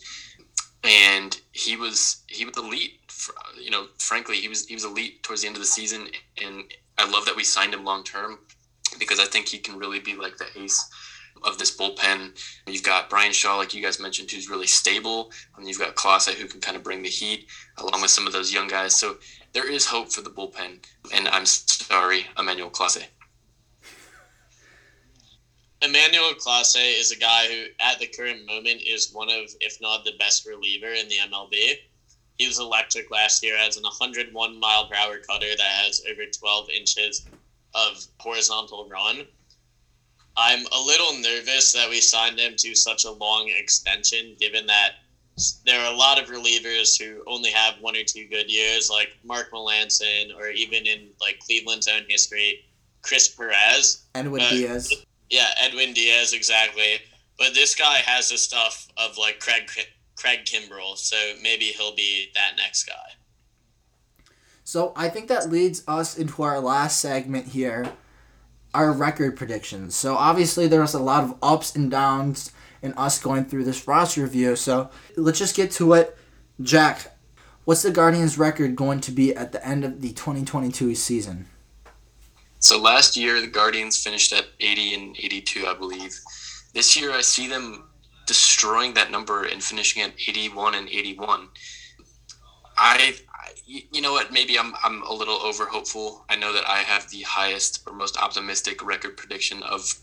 [0.83, 2.99] and he was he was elite.
[3.61, 6.07] You know, frankly, he was he was elite towards the end of the season,
[6.41, 6.63] and
[6.97, 8.39] I love that we signed him long term
[8.97, 10.89] because I think he can really be like the ace
[11.43, 12.37] of this bullpen.
[12.67, 16.33] You've got Bryan Shaw, like you guys mentioned, who's really stable, and you've got Clase
[16.33, 18.95] who can kind of bring the heat along with some of those young guys.
[18.95, 19.17] So
[19.53, 20.83] there is hope for the bullpen,
[21.13, 23.05] and I'm sorry, Emmanuel Clase.
[25.81, 30.03] Emmanuel Clase is a guy who, at the current moment, is one of, if not
[30.03, 31.75] the best reliever in the MLB.
[32.37, 36.23] He was electric last year, has an 101 mile per hour cutter that has over
[36.25, 37.25] 12 inches
[37.73, 39.25] of horizontal run.
[40.39, 44.91] I'm a little nervous that we signed him to such a long extension, given that
[45.65, 49.09] there are a lot of relievers who only have one or two good years, like
[49.25, 52.65] Mark Melancon, or even in like Cleveland's own history,
[53.01, 54.05] Chris Perez.
[54.15, 55.05] Edwin Diaz.
[55.29, 57.01] Yeah, Edwin Diaz, exactly.
[57.37, 59.69] But this guy has the stuff of like Craig
[60.15, 62.93] Craig Kimbrel, so maybe he'll be that next guy.
[64.63, 67.91] So I think that leads us into our last segment here,
[68.73, 69.95] our record predictions.
[69.95, 72.51] So obviously there's a lot of ups and downs
[72.81, 74.55] in us going through this roster review.
[74.55, 76.17] So let's just get to it.
[76.61, 77.17] Jack,
[77.65, 81.47] what's the Guardians' record going to be at the end of the 2022 season?
[82.59, 86.13] So last year the Guardians finished at 80 and 82, I believe.
[86.73, 87.89] This year I see them
[88.27, 91.47] destroying that number and finishing at 81 and 81.
[92.77, 93.15] I,
[93.65, 94.31] You know what?
[94.31, 96.25] Maybe I'm I'm a little over hopeful.
[96.29, 99.93] I know that I have the highest or most optimistic record prediction of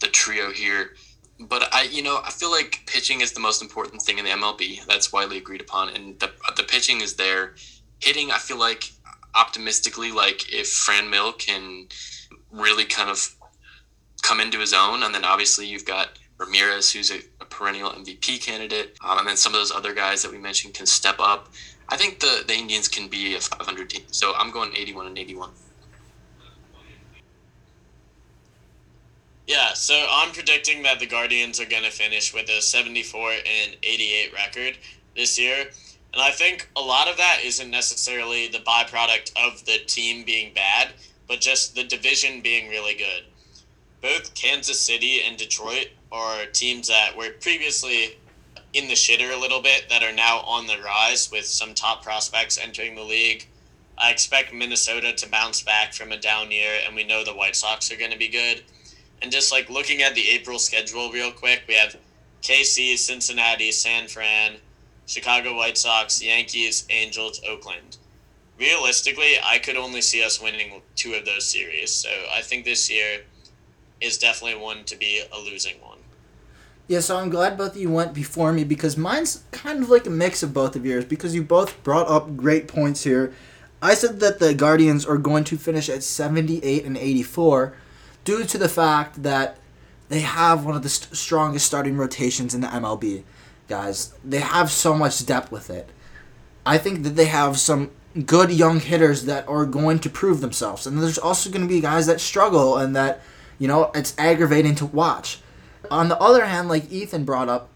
[0.00, 0.94] the trio here,
[1.40, 4.30] but I you know I feel like pitching is the most important thing in the
[4.30, 4.84] MLB.
[4.86, 7.54] That's widely agreed upon, and the the pitching is there.
[8.00, 8.90] Hitting, I feel like
[9.34, 11.88] optimistically, like if Franmil can
[12.50, 13.34] really kind of
[14.22, 18.42] come into his own, and then obviously you've got Ramirez, who's a, a perennial MVP
[18.42, 21.48] candidate, um, and then some of those other guys that we mentioned can step up.
[21.88, 24.02] I think the, the Indians can be a 500 team.
[24.10, 25.50] So I'm going 81 and 81.
[29.46, 33.76] Yeah, so I'm predicting that the Guardians are going to finish with a 74 and
[33.82, 34.78] 88 record
[35.14, 35.66] this year.
[36.12, 40.52] And I think a lot of that isn't necessarily the byproduct of the team being
[40.54, 40.88] bad,
[41.28, 43.24] but just the division being really good.
[44.02, 48.16] Both Kansas City and Detroit are teams that were previously
[48.76, 52.02] in the shitter a little bit that are now on the rise with some top
[52.02, 53.46] prospects entering the league.
[53.96, 57.56] I expect Minnesota to bounce back from a down year, and we know the White
[57.56, 58.62] Sox are going to be good.
[59.22, 61.96] And just like looking at the April schedule real quick, we have
[62.42, 64.56] KC, Cincinnati, San Fran,
[65.06, 67.96] Chicago White Sox, Yankees, Angels, Oakland.
[68.58, 71.90] Realistically, I could only see us winning two of those series.
[71.90, 73.22] So I think this year
[74.02, 75.95] is definitely one to be a losing one.
[76.88, 80.06] Yeah, so I'm glad both of you went before me because mine's kind of like
[80.06, 83.32] a mix of both of yours because you both brought up great points here.
[83.82, 87.74] I said that the Guardians are going to finish at 78 and 84
[88.24, 89.58] due to the fact that
[90.08, 93.24] they have one of the st- strongest starting rotations in the MLB
[93.66, 94.14] guys.
[94.24, 95.90] They have so much depth with it.
[96.64, 97.90] I think that they have some
[98.24, 100.86] good young hitters that are going to prove themselves.
[100.86, 103.22] And there's also going to be guys that struggle and that,
[103.58, 105.40] you know, it's aggravating to watch.
[105.90, 107.68] On the other hand, like Ethan brought up,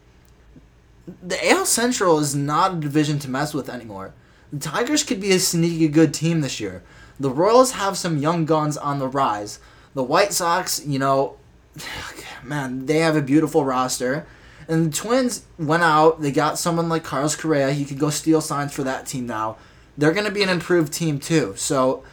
[1.22, 4.12] the AL Central is not a division to mess with anymore.
[4.52, 6.82] The Tigers could be a sneaky good team this year.
[7.18, 9.60] The Royals have some young guns on the rise.
[9.94, 11.36] The White Sox, you know,
[12.44, 14.26] man, they have a beautiful roster.
[14.68, 16.20] And the Twins went out.
[16.20, 17.72] They got someone like Carlos Correa.
[17.72, 19.56] He could go steal signs for that team now.
[19.98, 21.54] they're going to be an improved team too.
[21.56, 22.04] So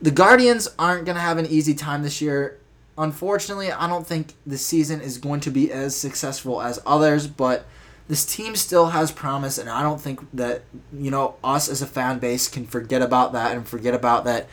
[0.00, 2.58] the Guardians aren't going to have an easy time this year.
[3.00, 7.64] Unfortunately, I don't think the season is going to be as successful as others, but
[8.08, 11.86] this team still has promise, and I don't think that, you know, us as a
[11.86, 14.50] fan base can forget about that and forget about that.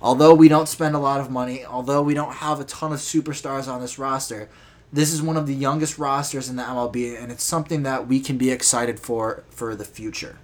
[0.00, 3.00] Although we don't spend a lot of money, although we don't have a ton of
[3.00, 4.48] superstars on this roster,
[4.90, 8.18] this is one of the youngest rosters in the MLB, and it's something that we
[8.18, 10.38] can be excited for for the future.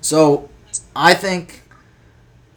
[0.00, 0.48] So,
[0.94, 1.62] I think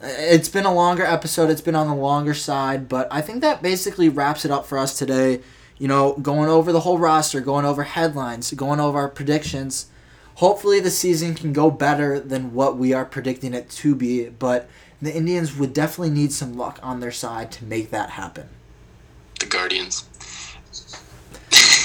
[0.01, 1.49] it's been a longer episode.
[1.49, 4.77] It's been on the longer side, but I think that basically wraps it up for
[4.77, 5.41] us today.
[5.77, 9.87] You know, going over the whole roster, going over headlines, going over our predictions.
[10.35, 14.69] Hopefully, the season can go better than what we are predicting it to be, but
[15.01, 18.47] the Indians would definitely need some luck on their side to make that happen.
[19.39, 20.05] The Guardians.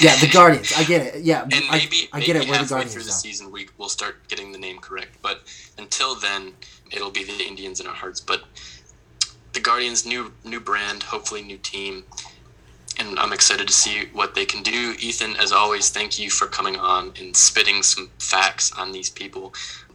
[0.01, 0.73] Yeah, the Guardians.
[0.75, 1.15] I get it.
[1.23, 2.49] Yeah, And I, maybe, I maybe get it.
[2.49, 3.13] We're the Guardians through the now.
[3.15, 5.17] season, we will start getting the name correct.
[5.21, 5.41] But
[5.77, 6.53] until then,
[6.91, 8.19] it'll be the Indians in our hearts.
[8.19, 8.43] But
[9.53, 12.03] the Guardians, new new brand, hopefully new team,
[12.99, 14.95] and I'm excited to see what they can do.
[14.99, 19.53] Ethan, as always, thank you for coming on and spitting some facts on these people.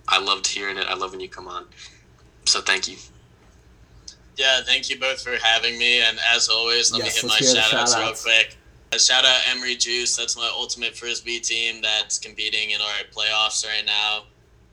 [0.09, 0.87] I loved hearing it.
[0.89, 1.67] I love when you come on.
[2.47, 2.97] So thank you.
[4.37, 6.01] Yeah, thank you both for having me.
[6.01, 8.57] And as always, let Yes, me hit my hear shout outs real quick.
[8.93, 10.17] Uh, Shout out Emory Juice.
[10.17, 14.25] That's my ultimate frisbee team that's competing in our playoffs right now.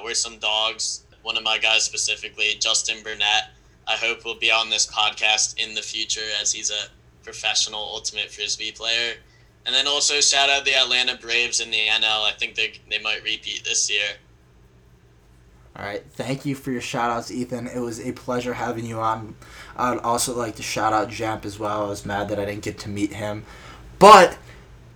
[0.04, 1.04] We're some dogs.
[1.28, 3.50] One of my guys specifically, Justin Burnett.
[3.86, 6.88] I hope will be on this podcast in the future as he's a
[7.22, 9.16] professional ultimate frisbee player.
[9.66, 12.24] And then also shout out the Atlanta Braves in the NL.
[12.24, 14.08] I think they they might repeat this year.
[15.76, 16.02] All right.
[16.14, 17.68] Thank you for your shout outs, Ethan.
[17.68, 19.36] It was a pleasure having you on.
[19.76, 21.88] I would also like to shout out Jamp as well.
[21.88, 23.44] I was mad that I didn't get to meet him.
[24.00, 24.38] But,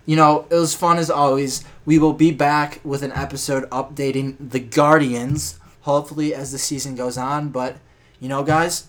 [0.06, 1.62] you know, it was fun as always.
[1.84, 7.16] We will be back with an episode updating the Guardians, hopefully, as the season goes
[7.16, 7.50] on.
[7.50, 7.76] But,
[8.18, 8.88] you know, guys,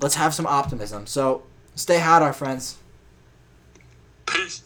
[0.00, 1.06] let's have some optimism.
[1.06, 1.42] So,
[1.74, 2.76] stay hot, our friends.
[4.26, 4.62] Peace.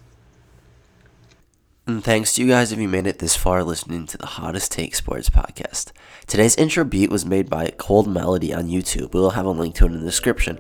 [1.89, 4.73] And thanks to you guys if you made it this far listening to the Hottest
[4.73, 5.93] Take Sports podcast.
[6.27, 9.15] Today's intro beat was made by Cold Melody on YouTube.
[9.15, 10.59] We'll have a link to it in the description.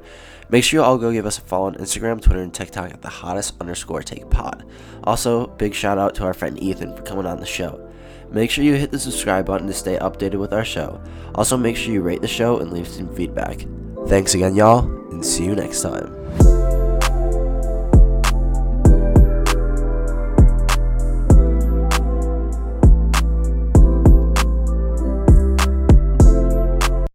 [0.48, 3.02] Make sure you all go give us a follow on Instagram, Twitter, and TikTok at
[3.02, 4.64] the hottest underscore take pod.
[5.02, 7.85] Also, big shout out to our friend Ethan for coming on the show.
[8.30, 11.00] Make sure you hit the subscribe button to stay updated with our show.
[11.34, 13.66] Also, make sure you rate the show and leave some feedback.
[14.08, 16.85] Thanks again, y'all, and see you next time.